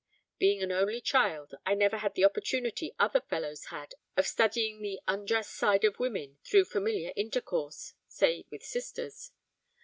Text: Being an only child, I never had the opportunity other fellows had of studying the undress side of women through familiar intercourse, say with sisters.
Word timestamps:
Being 0.39 0.63
an 0.63 0.71
only 0.71 0.99
child, 0.99 1.53
I 1.63 1.75
never 1.75 1.97
had 1.97 2.15
the 2.15 2.25
opportunity 2.25 2.95
other 2.97 3.21
fellows 3.21 3.65
had 3.65 3.93
of 4.17 4.25
studying 4.25 4.81
the 4.81 4.99
undress 5.07 5.47
side 5.47 5.83
of 5.83 5.99
women 5.99 6.39
through 6.43 6.65
familiar 6.65 7.13
intercourse, 7.15 7.93
say 8.07 8.45
with 8.49 8.63
sisters. 8.63 9.29